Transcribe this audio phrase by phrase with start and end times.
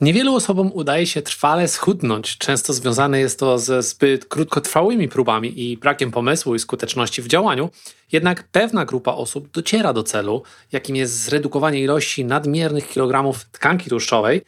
[0.00, 2.38] Niewielu osobom udaje się trwale schudnąć.
[2.38, 7.70] Często związane jest to ze zbyt krótkotrwałymi próbami i brakiem pomysłu i skuteczności w działaniu.
[8.12, 10.42] Jednak pewna grupa osób dociera do celu,
[10.72, 14.42] jakim jest zredukowanie ilości nadmiernych kilogramów tkanki tłuszczowej.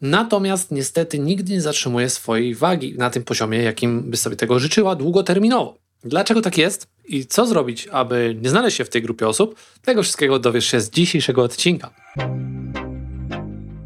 [0.00, 4.96] Natomiast niestety nigdy nie zatrzymuje swojej wagi na tym poziomie, jakim by sobie tego życzyła
[4.96, 5.78] długoterminowo.
[6.04, 9.56] Dlaczego tak jest i co zrobić, aby nie znaleźć się w tej grupie osób?
[9.82, 11.90] Tego wszystkiego dowiesz się z dzisiejszego odcinka.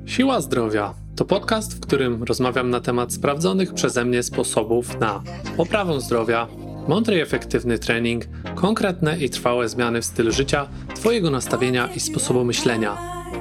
[0.07, 5.23] Siła Zdrowia to podcast, w którym rozmawiam na temat sprawdzonych przeze mnie sposobów na
[5.57, 6.49] poprawę zdrowia,
[6.89, 8.25] mądry i efektywny trening,
[8.55, 12.99] konkretne i trwałe zmiany w stylu życia, Twojego nastawienia i sposobu myślenia.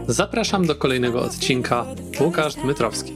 [0.08, 1.86] Zapraszam do kolejnego odcinka.
[2.22, 3.14] Łukasz Dmytrowski.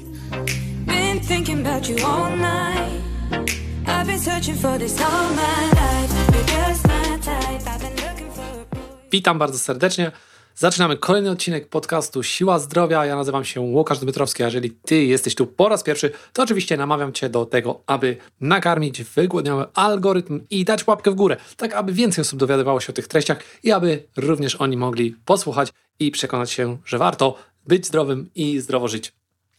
[9.12, 10.12] Witam bardzo serdecznie.
[10.56, 13.06] Zaczynamy kolejny odcinek podcastu Siła Zdrowia.
[13.06, 16.78] Ja nazywam się Łukasz Dmytrowski, a jeżeli Ty jesteś tu po raz pierwszy, to oczywiście
[16.78, 21.94] namawiam Cię do tego, aby nakarmić wygłodniały algorytm i dać łapkę w górę, tak aby
[21.94, 25.70] więcej osób dowiadywało się o tych treściach i aby również oni mogli posłuchać
[26.00, 27.36] i przekonać się, że warto
[27.68, 29.14] być zdrowym i zdrowo żyć.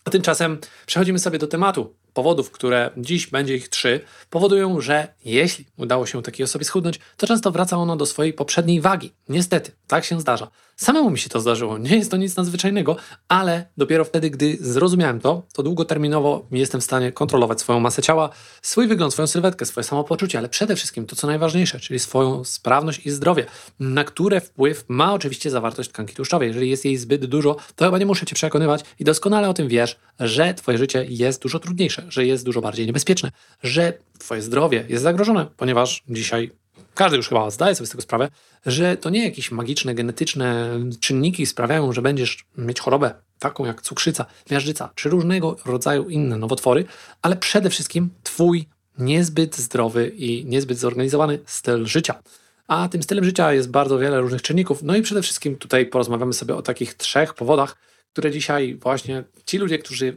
[0.05, 1.95] A tymczasem przechodzimy sobie do tematu.
[2.13, 7.27] Powodów, które dziś będzie ich trzy, powodują, że jeśli udało się takiej osobie schudnąć, to
[7.27, 9.13] często wraca ono do swojej poprzedniej wagi.
[9.29, 10.51] Niestety, tak się zdarza.
[10.77, 12.97] Samemu mi się to zdarzyło, nie jest to nic nadzwyczajnego,
[13.29, 18.31] ale dopiero wtedy, gdy zrozumiałem to, to długoterminowo jestem w stanie kontrolować swoją masę ciała,
[18.63, 23.07] swój wygląd, swoją sylwetkę, swoje samopoczucie, ale przede wszystkim to, co najważniejsze, czyli swoją sprawność
[23.07, 23.47] i zdrowie,
[23.81, 26.49] na które wpływ ma oczywiście zawartość tkanki tłuszczowej.
[26.49, 29.69] Jeżeli jest jej zbyt dużo, to chyba nie muszę Cię przekonywać i doskonale o tym
[29.69, 34.85] wiesz, że Twoje życie jest dużo trudniejsze, że jest dużo bardziej niebezpieczne, że Twoje zdrowie
[34.89, 36.51] jest zagrożone, ponieważ dzisiaj
[36.95, 38.29] każdy już chyba zdaje sobie z tego sprawę,
[38.67, 44.27] że to nie jakieś magiczne, genetyczne czynniki sprawiają, że będziesz mieć chorobę taką jak cukrzyca,
[44.51, 46.85] miażdżyca czy różnego rodzaju inne nowotwory,
[47.23, 48.67] ale przede wszystkim Twój
[48.99, 52.23] niezbyt zdrowy i niezbyt zorganizowany styl życia.
[52.69, 54.83] A tym stylem życia jest bardzo wiele różnych czynników.
[54.83, 57.77] No i przede wszystkim tutaj porozmawiamy sobie o takich trzech powodach,
[58.13, 60.17] które dzisiaj właśnie ci ludzie, którzy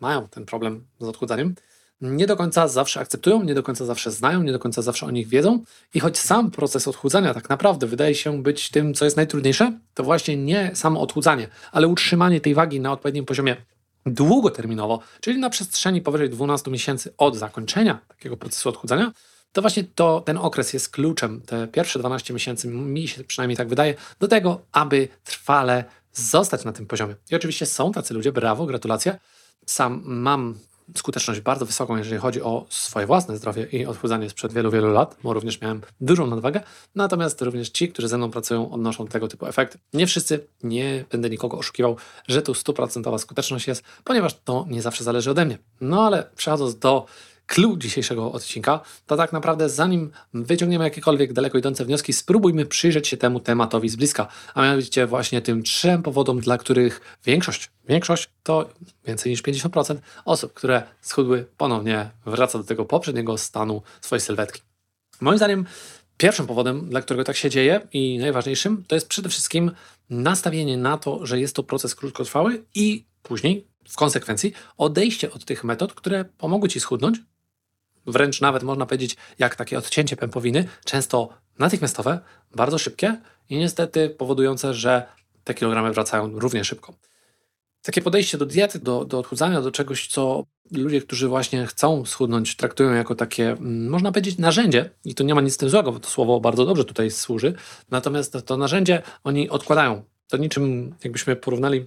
[0.00, 1.54] mają ten problem z odchudzaniem,
[2.00, 5.10] nie do końca zawsze akceptują, nie do końca zawsze znają, nie do końca zawsze o
[5.10, 5.64] nich wiedzą.
[5.94, 10.04] I choć sam proces odchudzania tak naprawdę wydaje się być tym, co jest najtrudniejsze, to
[10.04, 13.56] właśnie nie samo odchudzanie, ale utrzymanie tej wagi na odpowiednim poziomie
[14.06, 19.12] długoterminowo, czyli na przestrzeni powyżej 12 miesięcy od zakończenia takiego procesu odchudzania,
[19.52, 23.68] to właśnie to, ten okres jest kluczem, te pierwsze 12 miesięcy, mi się przynajmniej tak
[23.68, 27.14] wydaje, do tego, aby trwale zostać na tym poziomie.
[27.30, 29.18] I oczywiście są tacy ludzie, brawo, gratulacje.
[29.66, 30.54] Sam mam
[30.96, 35.16] skuteczność bardzo wysoką, jeżeli chodzi o swoje własne zdrowie i odchudzanie sprzed wielu, wielu lat,
[35.22, 36.60] bo również miałem dużą nadwagę.
[36.94, 39.78] Natomiast również ci, którzy ze mną pracują, odnoszą tego typu efekty.
[39.92, 41.96] Nie wszyscy, nie będę nikogo oszukiwał,
[42.28, 45.58] że tu stuprocentowa skuteczność jest, ponieważ to nie zawsze zależy ode mnie.
[45.80, 47.06] No ale przechodząc do
[47.48, 53.16] clue dzisiejszego odcinka, to tak naprawdę zanim wyciągniemy jakiekolwiek daleko idące wnioski, spróbujmy przyjrzeć się
[53.16, 58.68] temu tematowi z bliska, a mianowicie właśnie tym trzem powodom, dla których większość, większość to
[59.06, 64.62] więcej niż 50% osób, które schudły, ponownie wraca do tego poprzedniego stanu swojej sylwetki.
[65.20, 65.66] Moim zdaniem
[66.18, 69.70] Pierwszym powodem, dla którego tak się dzieje i najważniejszym, to jest przede wszystkim
[70.10, 75.64] nastawienie na to, że jest to proces krótkotrwały i później, w konsekwencji, odejście od tych
[75.64, 77.18] metod, które pomogły Ci schudnąć,
[78.08, 82.20] wręcz nawet można powiedzieć, jak takie odcięcie pępowiny, często natychmiastowe,
[82.54, 83.16] bardzo szybkie
[83.48, 85.06] i niestety powodujące, że
[85.44, 86.94] te kilogramy wracają równie szybko.
[87.82, 92.56] Takie podejście do diety, do, do odchudzania, do czegoś, co ludzie, którzy właśnie chcą schudnąć,
[92.56, 95.92] traktują jako takie, mm, można powiedzieć, narzędzie, i tu nie ma nic z tym złego,
[95.92, 97.54] bo to słowo bardzo dobrze tutaj służy,
[97.90, 100.02] natomiast to narzędzie oni odkładają.
[100.28, 101.86] To niczym, jakbyśmy porównali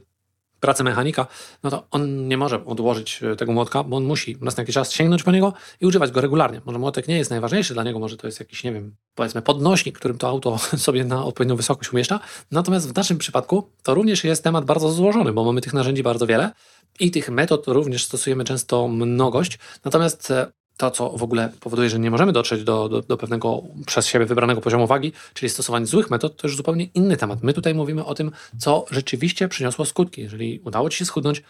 [0.61, 1.27] pracę mechanika,
[1.63, 4.75] no to on nie może odłożyć e, tego młotka, bo on musi raz na jakiś
[4.75, 6.61] czas sięgnąć po niego i używać go regularnie.
[6.65, 9.97] Może młotek nie jest najważniejszy dla niego, może to jest jakiś, nie wiem, powiedzmy podnośnik,
[9.97, 10.57] którym to auto
[10.87, 12.19] sobie na odpowiednią wysokość umieszcza.
[12.51, 16.27] Natomiast w naszym przypadku to również jest temat bardzo złożony, bo mamy tych narzędzi bardzo
[16.27, 16.51] wiele
[16.99, 19.59] i tych metod również stosujemy często mnogość.
[19.85, 23.63] Natomiast e, to, co w ogóle powoduje, że nie możemy dotrzeć do, do, do, pewnego
[23.85, 27.43] przez siebie wybranego poziomu wagi, czyli stosowanie złych metod, to już zupełnie inny temat.
[27.43, 30.21] My tutaj mówimy o tym, co rzeczywiście przyniosło skutki.
[30.21, 31.43] Jeżeli udało Ci się schudnąć,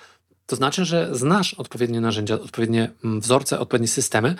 [0.45, 4.35] to znaczy, że znasz odpowiednie narzędzia, odpowiednie mm, wzorce, odpowiednie systemy,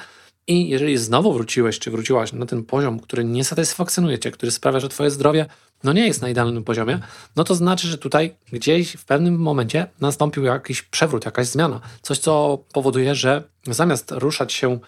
[0.48, 4.80] i jeżeli znowu wróciłeś, czy wróciłaś na ten poziom, który nie satysfakcjonuje cię, który sprawia,
[4.80, 5.46] że twoje zdrowie
[5.84, 7.00] no nie jest na idealnym poziomie,
[7.36, 11.82] no to znaczy, że tutaj gdzieś w pewnym momencie nastąpił jakiś przewrót, jakaś zmiana.
[12.02, 14.80] Coś, co powoduje, że zamiast ruszać się,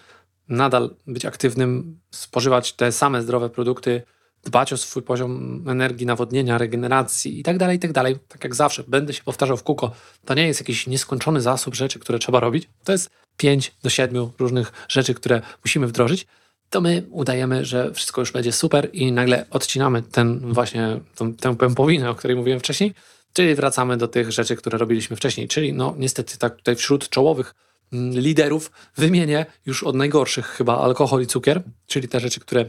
[0.50, 4.01] nadal być aktywnym, spożywać te same zdrowe produkty,
[4.44, 8.16] dbać o swój poziom energii, nawodnienia, regeneracji i tak dalej, i tak dalej.
[8.28, 9.92] Tak jak zawsze, będę się powtarzał w kółko.
[10.25, 12.69] To nie jest jakiś nieskończony zasób rzeczy, które trzeba robić.
[12.84, 16.28] To jest 5 do 7 różnych rzeczy, które musimy wdrożyć.
[16.74, 21.56] To my udajemy, że wszystko już będzie super i nagle odcinamy ten właśnie, tą, tę
[21.56, 22.94] pępowinę, o której mówiłem wcześniej,
[23.34, 25.48] czyli wracamy do tych rzeczy, które robiliśmy wcześniej.
[25.48, 27.56] Czyli no niestety tak tutaj wśród czołowych
[27.94, 32.66] mm, liderów wymienię już od najgorszych chyba alkohol i cukier, czyli te rzeczy, które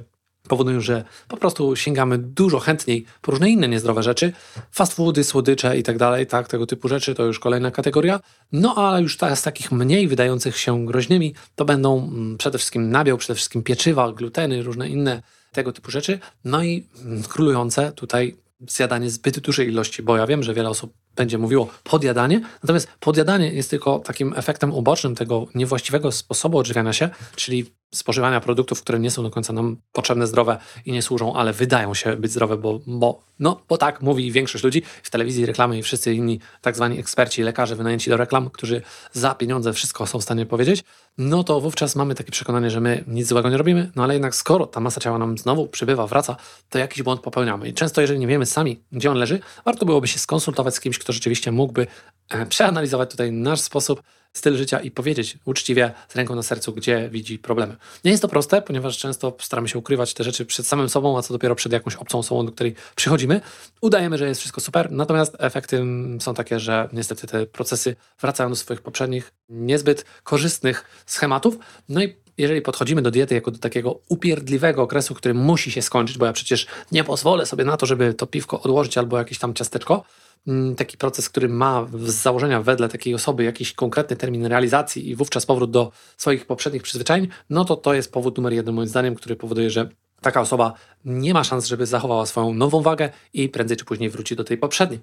[0.48, 4.32] powodują, że po prostu sięgamy dużo chętniej po różne inne niezdrowe rzeczy,
[4.70, 8.20] fast foody, słodycze i tak dalej, tak, tego typu rzeczy to już kolejna kategoria.
[8.52, 12.90] No a już ta, z takich mniej wydających się groźnymi to będą mm, przede wszystkim
[12.90, 16.18] nabiał, przede wszystkim pieczywa, gluteny, różne inne tego typu rzeczy.
[16.44, 18.36] No i mm, królujące tutaj
[18.68, 23.52] zjadanie zbyt dużej ilości, bo ja wiem, że wiele osób będzie mówiło podjadanie, natomiast podjadanie
[23.52, 29.10] jest tylko takim efektem ubocznym tego niewłaściwego sposobu odżywiania się, czyli spożywania produktów, które nie
[29.10, 32.80] są do końca nam potrzebne, zdrowe i nie służą, ale wydają się być zdrowe, bo,
[32.86, 36.98] bo, no, bo tak mówi większość ludzi w telewizji, reklamy i wszyscy inni tak zwani
[36.98, 38.82] eksperci, lekarze wynajęci do reklam, którzy
[39.12, 40.84] za pieniądze wszystko są w stanie powiedzieć,
[41.18, 44.34] no to wówczas mamy takie przekonanie, że my nic złego nie robimy, no ale jednak
[44.34, 46.36] skoro ta masa ciała nam znowu przybywa, wraca,
[46.68, 47.68] to jakiś błąd popełniamy.
[47.68, 50.98] I często, jeżeli nie wiemy sami, gdzie on leży, warto byłoby się skonsultować z kimś,
[50.98, 51.86] kto rzeczywiście mógłby
[52.30, 54.02] e, przeanalizować tutaj nasz sposób
[54.34, 57.76] styl życia i powiedzieć uczciwie, z ręką na sercu, gdzie widzi problemy.
[58.04, 61.22] Nie jest to proste, ponieważ często staramy się ukrywać te rzeczy przed samym sobą, a
[61.22, 63.40] co dopiero przed jakąś obcą osobą, do której przychodzimy.
[63.80, 65.82] Udajemy, że jest wszystko super, natomiast efekty
[66.20, 71.58] są takie, że niestety te procesy wracają do swoich poprzednich, niezbyt korzystnych schematów.
[71.88, 76.18] No i jeżeli podchodzimy do diety jako do takiego upierdliwego okresu, który musi się skończyć,
[76.18, 79.54] bo ja przecież nie pozwolę sobie na to, żeby to piwko odłożyć albo jakieś tam
[79.54, 80.04] ciasteczko,
[80.46, 85.16] Mm, taki proces, który ma z założenia wedle takiej osoby jakiś konkretny termin realizacji i
[85.16, 89.14] wówczas powrót do swoich poprzednich przyzwyczajeń, no to to jest powód numer jeden moim zdaniem,
[89.14, 89.88] który powoduje, że
[90.20, 90.72] taka osoba
[91.04, 94.58] nie ma szans, żeby zachowała swoją nową wagę i prędzej czy później wróci do tej
[94.58, 95.00] poprzedniej.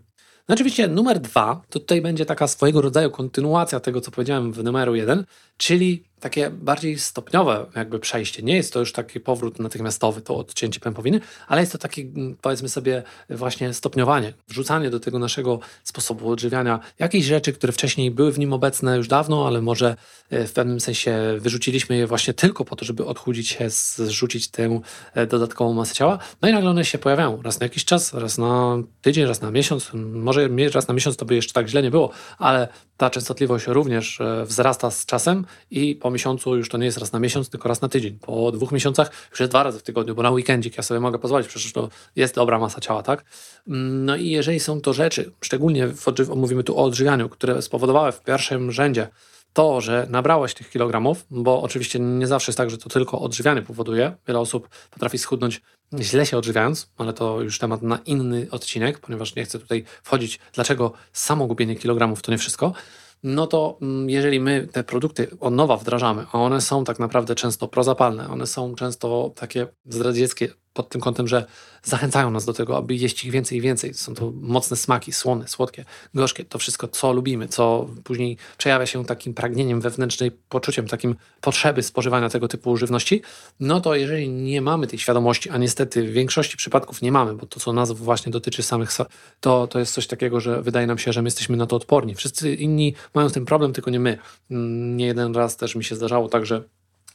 [0.49, 4.63] No oczywiście numer dwa, to tutaj będzie taka swojego rodzaju kontynuacja tego, co powiedziałem w
[4.63, 5.25] numeru jeden,
[5.57, 8.43] czyli takie bardziej stopniowe jakby przejście.
[8.43, 12.37] Nie jest to już taki powrót natychmiastowy, to odcięcie pępowiny, ale jest to takie mm,
[12.41, 18.31] powiedzmy sobie właśnie stopniowanie, wrzucanie do tego naszego sposobu odżywiania jakichś rzeczy, które wcześniej były
[18.31, 19.95] w nim obecne już dawno, ale może
[20.29, 24.81] e, w pewnym sensie wyrzuciliśmy je właśnie tylko po to, żeby odchudzić się, zrzucić tę
[25.13, 26.19] e, dodatkową masę ciała.
[26.41, 29.51] No i nagle one się pojawiają raz na jakiś czas, raz na tydzień, raz na
[29.51, 29.91] miesiąc.
[30.13, 32.67] Może raz na miesiąc to by jeszcze tak źle nie było, ale
[32.97, 37.11] ta częstotliwość również e, wzrasta z czasem i po miesiącu już to nie jest raz
[37.11, 38.19] na miesiąc, tylko raz na tydzień.
[38.19, 41.19] Po dwóch miesiącach już jest dwa razy w tygodniu, bo na weekendzik ja sobie mogę
[41.19, 43.25] pozwolić, przecież to jest dobra masa ciała, tak?
[43.67, 46.05] Mm, no i jeżeli są to rzeczy, szczególnie w,
[46.35, 49.07] mówimy tu o odżywianiu, które spowodowały w pierwszym rzędzie
[49.53, 53.61] to, że nabrałeś tych kilogramów, bo oczywiście nie zawsze jest tak, że to tylko odżywianie
[53.61, 54.15] powoduje.
[54.27, 55.61] Wiele osób potrafi schudnąć
[55.99, 60.39] źle się odżywiając, ale to już temat na inny odcinek, ponieważ nie chcę tutaj wchodzić,
[60.53, 62.73] dlaczego samo gubienie kilogramów to nie wszystko.
[63.23, 67.35] No to mm, jeżeli my te produkty od nowa wdrażamy, a one są tak naprawdę
[67.35, 71.45] często prozapalne, one są często takie zdradzieckie, pod tym kątem, że
[71.83, 73.93] zachęcają nas do tego, aby jeść ich więcej i więcej.
[73.93, 79.05] Są to mocne smaki, słone, słodkie, gorzkie, to wszystko, co lubimy, co później przejawia się
[79.05, 83.21] takim pragnieniem wewnętrznej, poczuciem takim potrzeby spożywania tego typu żywności,
[83.59, 87.45] no to jeżeli nie mamy tej świadomości, a niestety w większości przypadków nie mamy, bo
[87.45, 88.91] to, co nas właśnie dotyczy samych,
[89.39, 92.15] to, to jest coś takiego, że wydaje nam się, że my jesteśmy na to odporni.
[92.15, 94.17] Wszyscy inni mają tym problem, tylko nie my.
[94.51, 96.63] Mm, nie jeden raz też mi się zdarzało tak, że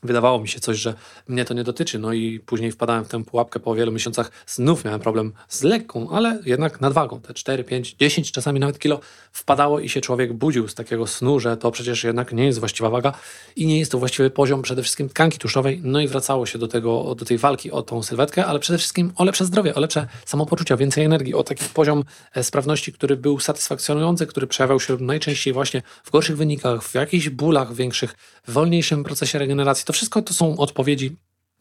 [0.06, 0.94] wydawało mi się coś, że
[1.28, 1.98] mnie to nie dotyczy.
[1.98, 4.30] No i później wpadałem w tę pułapkę po wielu miesiącach.
[4.46, 7.20] Znów miałem problem z lekką, ale jednak nadwagą.
[7.20, 9.00] Te 4, 5, 10, czasami nawet kilo
[9.32, 12.90] wpadało i się człowiek budził z takiego snu, że to przecież jednak nie jest właściwa
[12.90, 13.12] waga
[13.56, 15.80] i nie jest to właściwy poziom przede wszystkim tkanki tłuszczowej.
[15.84, 19.12] No i wracało się do tego, do tej walki o tą sylwetkę, ale przede wszystkim
[19.16, 23.16] o lepsze zdrowie, o lepsze samopoczucie, o więcej energii, o taki poziom e, sprawności, który
[23.16, 28.14] był satysfakcjonujący, który przejawiał się najczęściej właśnie w gorszych wynikach, w jakichś bólach większych,
[28.46, 29.84] w wolniejszym procesie regeneracji.
[29.84, 31.16] To wszystko to są odpowiedzi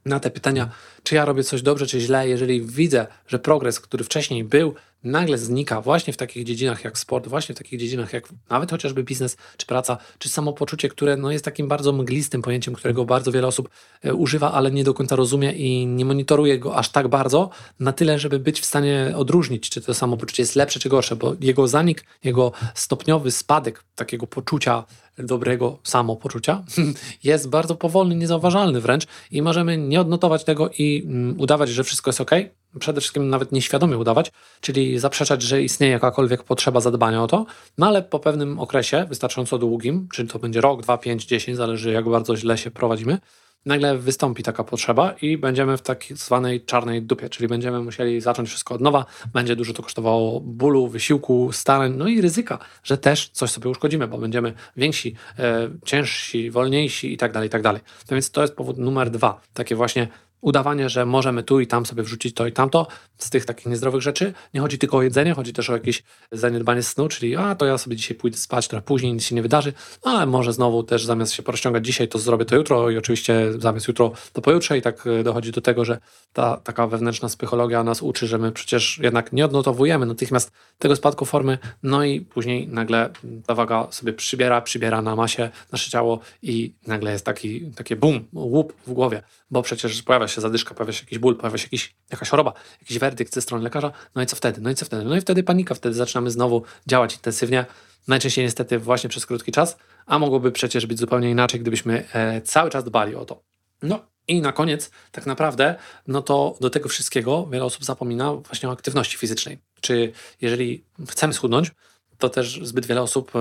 [0.05, 0.69] na te pytania,
[1.03, 2.29] czy ja robię coś dobrze, czy źle.
[2.29, 7.27] Jeżeli widzę, że progres, który wcześniej był, nagle znika właśnie w takich dziedzinach jak sport,
[7.27, 11.45] właśnie w takich dziedzinach jak nawet chociażby biznes, czy praca, czy samopoczucie, które no, jest
[11.45, 13.69] takim bardzo mglistym pojęciem, którego bardzo wiele osób
[14.03, 17.93] e, używa, ale nie do końca rozumie i nie monitoruje go aż tak bardzo, na
[17.93, 21.67] tyle, żeby być w stanie odróżnić, czy to samopoczucie jest lepsze, czy gorsze, bo jego
[21.67, 24.83] zanik, jego stopniowy spadek takiego poczucia
[25.17, 26.63] dobrego samopoczucia
[27.23, 32.09] jest bardzo powolny, niezauważalny wręcz i możemy nie odnotować tego i mm, udawać, że wszystko
[32.09, 32.31] jest ok,
[32.79, 37.45] przede wszystkim nawet nieświadomie udawać, czyli zaprzeczać, że istnieje jakakolwiek potrzeba zadbania o to,
[37.77, 41.91] no ale po pewnym okresie, wystarczająco długim, czyli to będzie rok, dwa, pięć, dziesięć, zależy
[41.91, 43.17] jak bardzo źle się prowadzimy,
[43.65, 48.49] nagle wystąpi taka potrzeba i będziemy w tak zwanej czarnej dupie, czyli będziemy musieli zacząć
[48.49, 53.29] wszystko od nowa, będzie dużo to kosztowało bólu, wysiłku, starań, no i ryzyka, że też
[53.29, 57.81] coś sobie uszkodzimy, bo będziemy więksi, e, ciężsi, wolniejsi i tak dalej, i tak dalej.
[58.11, 60.07] Więc to jest powód numer dwa, takie właśnie
[60.45, 62.87] udawanie, że możemy tu i tam sobie wrzucić to i tamto
[63.17, 64.33] z tych takich niezdrowych rzeczy.
[64.53, 67.77] Nie chodzi tylko o jedzenie, chodzi też o jakieś zaniedbanie snu, czyli a to ja
[67.77, 69.73] sobie dzisiaj pójdę spać, trochę później nic się nie wydarzy,
[70.03, 73.87] ale może znowu też zamiast się porozciągać dzisiaj, to zrobię to jutro i oczywiście zamiast
[73.87, 75.97] jutro to pojutrze i tak e, dochodzi do tego, że
[76.33, 81.25] ta taka wewnętrzna psychologia nas uczy, że my przecież jednak nie odnotowujemy natychmiast tego spadku
[81.25, 83.09] formy, no i później nagle
[83.45, 88.25] ta waga sobie przybiera, przybiera na masie nasze ciało i nagle jest taki, takie bum,
[88.33, 89.21] łup w głowie,
[89.51, 92.99] bo przecież pojawia się zadyszka, pojawia się jakiś ból, pojawia się jakiś, jakaś choroba, jakiś
[92.99, 95.43] werdykt ze strony lekarza, no i co wtedy, no i co wtedy, no i wtedy
[95.43, 97.65] panika, wtedy zaczynamy znowu działać intensywnie,
[98.07, 102.69] najczęściej niestety właśnie przez krótki czas, a mogłoby przecież być zupełnie inaczej, gdybyśmy e, cały
[102.69, 103.43] czas dbali o to.
[103.83, 105.75] No i na koniec, tak naprawdę,
[106.07, 109.57] no to do tego wszystkiego wiele osób zapomina właśnie o aktywności fizycznej.
[109.81, 110.11] Czy
[110.41, 111.71] jeżeli chcemy schudnąć,
[112.17, 113.31] to też zbyt wiele osób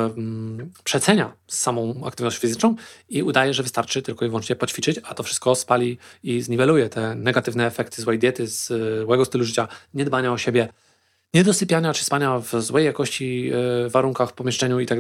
[0.85, 2.75] przecenia samą aktywność fizyczną
[3.09, 7.15] i udaje, że wystarczy tylko i wyłącznie poćwiczyć, a to wszystko spali i zniweluje te
[7.15, 8.47] negatywne efekty złej diety,
[9.05, 10.69] złego stylu życia, niedbania o siebie,
[11.35, 13.51] niedosypiania czy spania w złej jakości
[13.85, 14.99] e, warunkach pomieszczeniu i tak.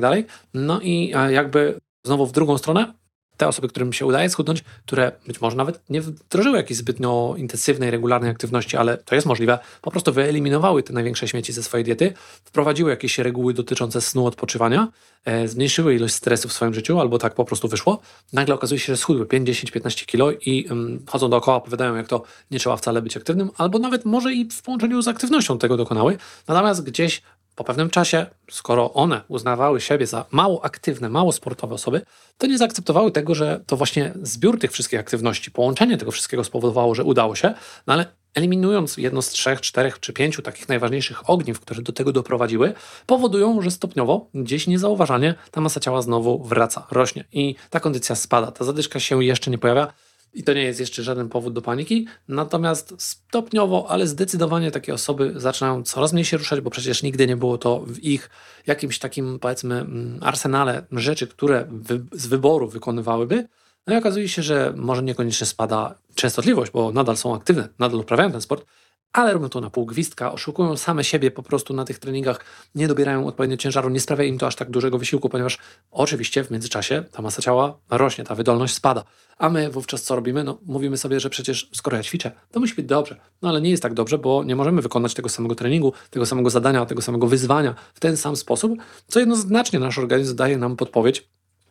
[0.54, 2.94] No i jakby znowu w drugą stronę
[3.36, 7.90] te osoby, którym się udaje schudnąć, które być może nawet nie wdrożyły jakiejś zbytnio intensywnej,
[7.90, 12.12] regularnej aktywności, ale to jest możliwe, po prostu wyeliminowały te największe śmieci ze swojej diety,
[12.44, 14.88] wprowadziły jakieś reguły dotyczące snu, odpoczywania,
[15.24, 18.00] e, zmniejszyły ilość stresu w swoim życiu, albo tak po prostu wyszło,
[18.32, 22.08] nagle okazuje się, że schudły 5, 10, 15 kilo i um, chodzą dookoła, opowiadają, jak
[22.08, 25.76] to nie trzeba wcale być aktywnym, albo nawet może i w połączeniu z aktywnością tego
[25.76, 27.22] dokonały, natomiast gdzieś
[27.54, 32.02] po pewnym czasie, skoro one uznawały siebie za mało aktywne, mało sportowe osoby,
[32.38, 36.94] to nie zaakceptowały tego, że to właśnie zbiór tych wszystkich aktywności, połączenie tego wszystkiego spowodowało,
[36.94, 37.54] że udało się,
[37.86, 42.12] no ale eliminując jedno z trzech, czterech czy pięciu takich najważniejszych ogniw, które do tego
[42.12, 42.74] doprowadziły,
[43.06, 48.52] powodują, że stopniowo, gdzieś niezauważanie, ta masa ciała znowu wraca, rośnie i ta kondycja spada,
[48.52, 49.92] ta zadyszka się jeszcze nie pojawia,
[50.34, 52.06] i to nie jest jeszcze żaden powód do paniki.
[52.28, 57.36] Natomiast stopniowo, ale zdecydowanie takie osoby zaczynają coraz mniej się ruszać, bo przecież nigdy nie
[57.36, 58.30] było to w ich
[58.66, 63.48] jakimś takim, powiedzmy, mm, arsenale rzeczy, które wy z wyboru wykonywałyby.
[63.86, 68.32] No i okazuje się, że może niekoniecznie spada częstotliwość, bo nadal są aktywne, nadal uprawiają
[68.32, 68.66] ten sport,
[69.14, 72.44] ale robią to na pół gwizdka, oszukują same siebie po prostu na tych treningach,
[72.74, 75.58] nie dobierają odpowiednio ciężaru, nie sprawia im to aż tak dużego wysiłku, ponieważ
[75.90, 79.04] oczywiście w międzyczasie ta masa ciała rośnie, ta wydolność spada.
[79.38, 80.44] A my wówczas co robimy?
[80.44, 83.16] No, mówimy sobie, że przecież skoro ja ćwiczę, to musi być dobrze.
[83.42, 86.50] No ale nie jest tak dobrze, bo nie możemy wykonać tego samego treningu, tego samego
[86.50, 88.72] zadania, tego samego wyzwania w ten sam sposób,
[89.08, 91.28] co jednoznacznie nasz organizm daje nam podpowiedź,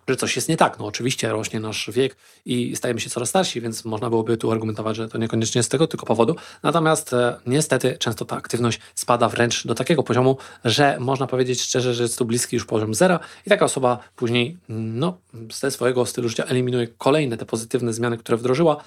[0.07, 0.79] że coś jest nie tak.
[0.79, 4.97] No oczywiście rośnie nasz wiek i stajemy się coraz starsi, więc można byłoby tu argumentować,
[4.97, 6.35] że to niekoniecznie z tego tylko powodu.
[6.63, 11.93] Natomiast e, niestety często ta aktywność spada wręcz do takiego poziomu, że można powiedzieć szczerze,
[11.93, 15.17] że jest tu bliski już poziom zera i taka osoba później no,
[15.51, 18.83] ze swojego stylu życia eliminuje kolejne te pozytywne zmiany, które wdrożyła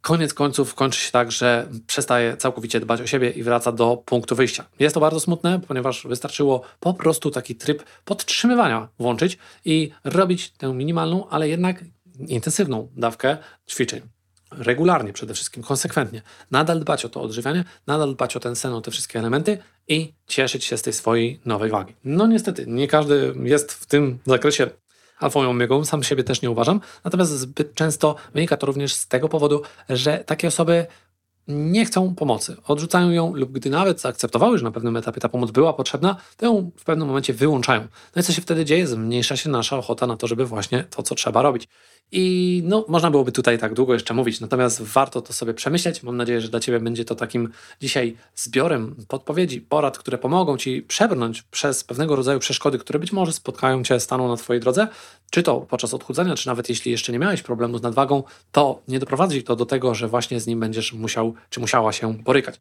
[0.00, 4.36] koniec końców kończy się tak, że przestaje całkowicie dbać o siebie i wraca do punktu
[4.36, 4.64] wyjścia.
[4.78, 10.74] Jest to bardzo smutne, ponieważ wystarczyło po prostu taki tryb podtrzymywania włączyć i robić tę
[10.74, 11.84] minimalną, ale jednak
[12.28, 13.36] intensywną dawkę
[13.70, 14.00] ćwiczeń.
[14.52, 16.22] Regularnie przede wszystkim, konsekwentnie.
[16.50, 20.12] Nadal dbać o to odżywianie, nadal dbać o ten sen, o te wszystkie elementy i
[20.26, 21.94] cieszyć się z tej swojej nowej wagi.
[22.04, 24.70] No niestety, nie każdy jest w tym zakresie
[25.20, 26.80] alfą i omegą, sam siebie też nie uważam.
[27.04, 30.86] Natomiast zbyt często wynika to również z tego powodu, że takie osoby
[31.48, 35.50] nie chcą pomocy, odrzucają ją lub gdy nawet zaakceptowały, że na pewnym etapie ta pomoc
[35.50, 37.80] była potrzebna, to ją w pewnym momencie wyłączają.
[38.16, 38.86] No i co się wtedy dzieje?
[38.86, 41.68] Zmniejsza się nasza ochota na to, żeby właśnie to, co trzeba robić.
[42.12, 46.02] I no, można byłoby tutaj tak długo jeszcze mówić, natomiast warto to sobie przemyśleć.
[46.02, 50.82] Mam nadzieję, że dla Ciebie będzie to takim dzisiaj zbiorem podpowiedzi, porad, które pomogą Ci
[50.82, 54.88] przebrnąć przez pewnego rodzaju przeszkody, które być może spotkają Cię, staną na Twojej drodze,
[55.30, 58.98] czy to podczas odchudzania, czy nawet jeśli jeszcze nie miałeś problemu z nadwagą, to nie
[58.98, 62.60] doprowadzi to do tego, że właśnie z nim będziesz musiał, czy musiała się borykać.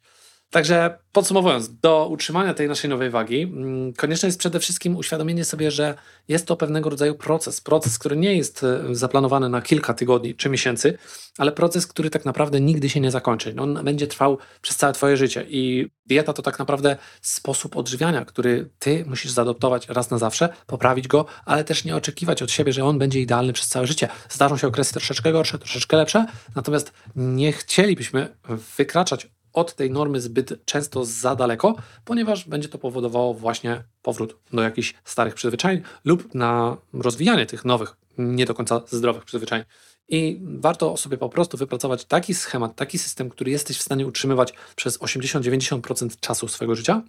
[0.52, 5.72] Także podsumowując, do utrzymania tej naszej nowej wagi mm, konieczne jest przede wszystkim uświadomienie sobie,
[5.72, 5.96] że
[6.28, 7.62] jest to pewnego rodzaju proces.
[7.62, 10.98] Proces, który nie jest e, zaplanowany na kilka tygodni czy miesięcy,
[11.38, 13.56] ale proces, który tak naprawdę nigdy się nie zakończy.
[13.60, 18.70] On będzie trwał przez całe Twoje życie i dieta to tak naprawdę sposób odżywiania, który
[18.80, 22.86] Ty musisz zaadoptować raz na zawsze, poprawić go, ale też nie oczekiwać od siebie, że
[22.86, 24.10] on będzie idealny przez całe życie.
[24.30, 26.26] Zdarzą się okresy troszeczkę gorsze, troszeczkę lepsze,
[26.56, 28.36] natomiast nie chcielibyśmy
[28.78, 29.28] wykraczać
[29.60, 31.76] od tej normy zbyt często za daleko,
[32.06, 37.96] ponieważ będzie to powodowało właśnie powrót do jakichś starych przyzwyczajeń lub na rozwijanie tych nowych,
[38.18, 39.66] nie do końca zdrowych przyzwyczajeń.
[40.10, 44.54] I warto sobie po prostu wypracować taki schemat, taki system, który jesteś w stanie utrzymywać
[44.76, 47.02] przez 80-90% czasu swojego życia,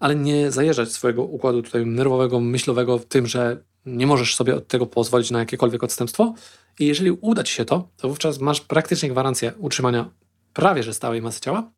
[0.00, 4.68] ale nie zajeżdżać swojego układu tutaj nerwowego, myślowego w tym, że nie możesz sobie od
[4.68, 6.34] tego pozwolić na jakiekolwiek odstępstwo.
[6.78, 10.10] I jeżeli uda Ci się to, to wówczas masz praktycznie gwarancję utrzymania
[10.52, 11.70] prawie że stałej masy ciała,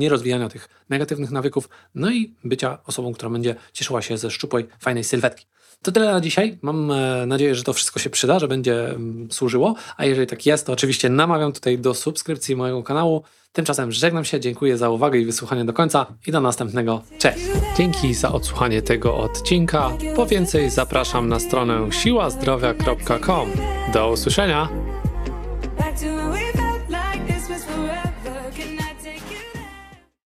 [0.00, 4.66] nie rozwijania tych negatywnych nawyków, no i bycia osobą, która będzie cieszyła się ze szczupłej,
[4.80, 5.46] fajnej sylwetki.
[5.82, 6.58] To tyle na dzisiaj.
[6.62, 9.74] Mam e, nadzieję, że to wszystko się przyda, że będzie mm, służyło.
[9.96, 13.22] A jeżeli tak jest, to oczywiście namawiam tutaj do subskrypcji mojego kanału.
[13.52, 17.02] Tymczasem żegnam się, dziękuję za uwagę i wysłuchanie do końca i do następnego.
[17.18, 17.44] Cześć!
[17.76, 19.90] Dzięki za odsłuchanie tego odcinka.
[20.16, 23.50] Po więcej zapraszam na stronę siłazdrowia.com.
[23.92, 24.89] Do usłyszenia!